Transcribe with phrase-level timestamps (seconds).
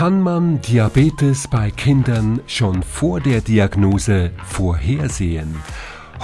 [0.00, 5.54] Kann man Diabetes bei Kindern schon vor der Diagnose vorhersehen?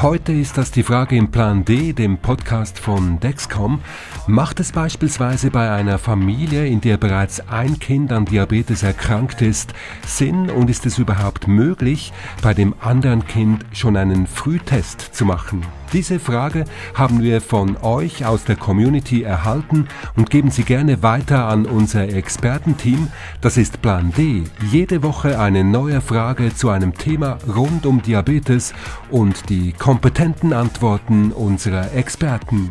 [0.02, 3.80] Heute ist das die Frage im Plan D, dem Podcast von Dexcom.
[4.26, 9.72] Macht es beispielsweise bei einer Familie, in der bereits ein Kind an Diabetes erkrankt ist,
[10.06, 15.62] Sinn und ist es überhaupt möglich, bei dem anderen Kind schon einen Frühtest zu machen?
[15.92, 19.86] Diese Frage haben wir von euch aus der Community erhalten
[20.16, 23.08] und geben sie gerne weiter an unser Expertenteam.
[23.40, 24.42] Das ist Plan D.
[24.72, 28.74] Jede Woche eine neue Frage zu einem Thema rund um Diabetes
[29.10, 32.70] und die kompetenten Antworten unserer Experten.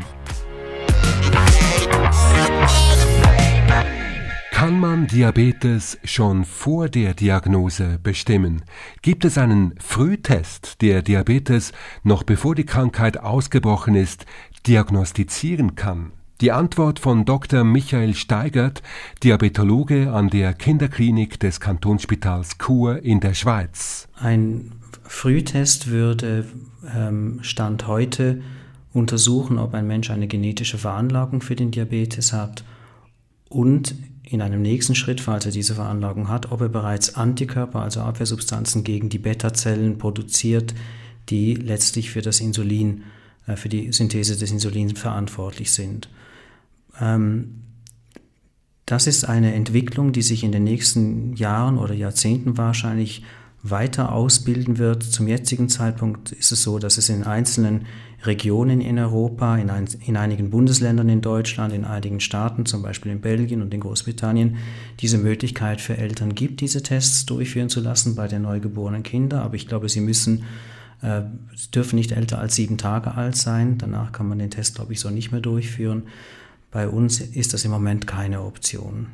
[4.51, 8.63] Kann man Diabetes schon vor der Diagnose bestimmen?
[9.01, 11.71] Gibt es einen Frühtest, der Diabetes
[12.03, 14.25] noch bevor die Krankheit ausgebrochen ist,
[14.67, 16.11] diagnostizieren kann?
[16.41, 17.63] Die Antwort von Dr.
[17.63, 18.83] Michael Steigert,
[19.23, 24.09] Diabetologe an der Kinderklinik des Kantonsspitals Chur in der Schweiz.
[24.19, 24.73] Ein
[25.07, 26.45] Frühtest würde
[26.95, 28.41] ähm, Stand heute
[28.93, 32.63] untersuchen, ob ein Mensch eine genetische Veranlagung für den Diabetes hat
[33.49, 38.01] und in einem nächsten Schritt, falls er diese Veranlagung hat, ob er bereits Antikörper, also
[38.01, 40.73] Abwehrsubstanzen gegen die Beta-Zellen produziert,
[41.29, 43.03] die letztlich für das Insulin,
[43.47, 46.09] äh, für die Synthese des Insulins verantwortlich sind.
[46.99, 47.61] Ähm,
[48.85, 53.23] das ist eine Entwicklung, die sich in den nächsten Jahren oder Jahrzehnten wahrscheinlich
[53.69, 55.03] weiter ausbilden wird.
[55.03, 57.85] Zum jetzigen Zeitpunkt ist es so, dass es in einzelnen
[58.23, 63.11] Regionen in Europa, in, ein, in, einigen Bundesländern in Deutschland, in einigen Staaten, zum Beispiel
[63.11, 64.57] in Belgien und in Großbritannien,
[64.99, 69.41] diese Möglichkeit für Eltern gibt, diese Tests durchführen zu lassen bei den neugeborenen Kindern.
[69.41, 70.43] Aber ich glaube, sie müssen,
[71.01, 71.21] äh,
[71.73, 73.77] dürfen nicht älter als sieben Tage alt sein.
[73.77, 76.03] Danach kann man den Test, glaube ich, so nicht mehr durchführen.
[76.71, 79.07] Bei uns ist das im Moment keine Option,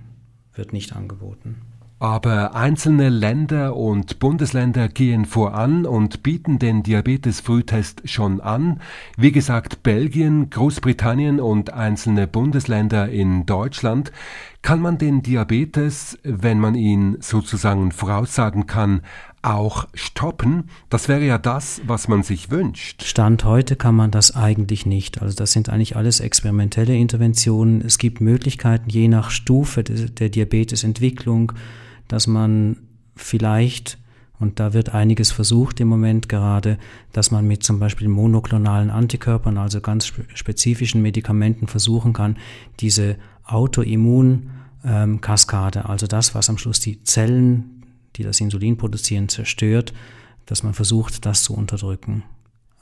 [0.55, 1.55] wird nicht angeboten.
[2.01, 8.81] Aber einzelne Länder und Bundesländer gehen voran und bieten den Diabetes-Frühtest schon an.
[9.17, 14.11] Wie gesagt, Belgien, Großbritannien und einzelne Bundesländer in Deutschland.
[14.63, 19.01] Kann man den Diabetes, wenn man ihn sozusagen voraussagen kann,
[19.43, 20.71] auch stoppen?
[20.89, 23.03] Das wäre ja das, was man sich wünscht.
[23.03, 25.21] Stand heute kann man das eigentlich nicht.
[25.21, 27.79] Also das sind eigentlich alles experimentelle Interventionen.
[27.81, 31.51] Es gibt Möglichkeiten je nach Stufe der Diabetesentwicklung,
[32.07, 32.77] dass man
[33.15, 33.97] vielleicht,
[34.39, 36.77] und da wird einiges versucht im Moment gerade,
[37.13, 42.37] dass man mit zum Beispiel monoklonalen Antikörpern, also ganz spezifischen Medikamenten versuchen kann,
[42.79, 47.83] diese Autoimmunkaskade, also das, was am Schluss die Zellen,
[48.15, 49.93] die das Insulin produzieren, zerstört,
[50.45, 52.23] dass man versucht, das zu unterdrücken.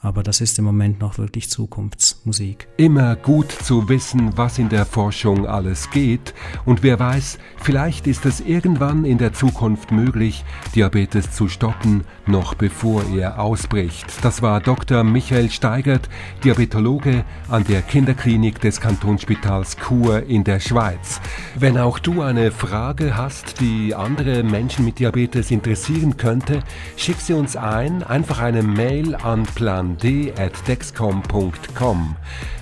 [0.02, 2.68] Aber das ist im Moment noch wirklich Zukunftsmusik.
[2.78, 6.32] Immer gut zu wissen, was in der Forschung alles geht.
[6.64, 10.42] Und wer weiß, vielleicht ist es irgendwann in der Zukunft möglich,
[10.74, 14.06] Diabetes zu stoppen, noch bevor er ausbricht.
[14.22, 15.04] Das war Dr.
[15.04, 16.08] Michael Steigert,
[16.44, 21.20] Diabetologe an der Kinderklinik des Kantonsspitals Chur in der Schweiz.
[21.56, 26.62] Wenn auch du eine Frage hast, die andere Menschen mit Diabetes interessieren könnte,
[26.96, 32.16] schick sie uns ein, einfach eine Mail an plan d.dexcom.com.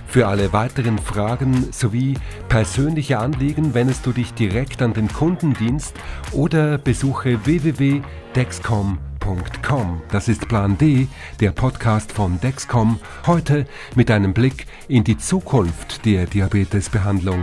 [0.06, 2.14] Für alle weiteren Fragen sowie
[2.48, 5.94] persönliche Anliegen wendest du dich direkt an den Kundendienst
[6.32, 10.00] oder besuche www.dexcom.com.
[10.10, 11.08] Das ist Plan D,
[11.40, 17.42] der Podcast von Dexcom, heute mit einem Blick in die Zukunft der Diabetesbehandlung.